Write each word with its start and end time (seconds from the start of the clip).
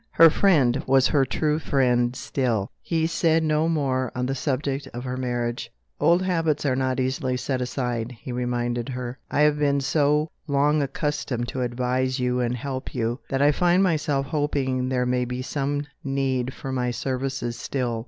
Her 0.09 0.31
friend 0.31 0.81
was 0.87 1.05
her 1.09 1.25
true 1.25 1.59
friend 1.59 2.15
still; 2.15 2.71
he 2.81 3.05
said 3.05 3.43
no 3.43 3.69
more 3.69 4.11
on 4.15 4.25
the 4.25 4.33
subject 4.33 4.87
of 4.95 5.03
her 5.03 5.15
marriage. 5.15 5.71
"Old 5.99 6.23
habits 6.23 6.65
are 6.65 6.75
not 6.75 6.99
easily 6.99 7.37
set 7.37 7.61
aside," 7.61 8.11
he 8.19 8.31
reminded 8.31 8.89
her. 8.89 9.19
"I 9.29 9.41
have 9.41 9.59
been 9.59 9.79
so 9.79 10.31
long 10.47 10.81
accustomed 10.81 11.49
to 11.49 11.61
advise 11.61 12.19
you 12.19 12.39
and 12.39 12.57
help 12.57 12.95
you, 12.95 13.19
that 13.29 13.43
I 13.43 13.51
find 13.51 13.83
myself 13.83 14.25
hoping 14.25 14.89
there 14.89 15.05
may 15.05 15.23
be 15.23 15.43
some 15.43 15.85
need 16.03 16.51
for 16.51 16.71
my 16.71 16.89
services 16.89 17.55
still. 17.55 17.99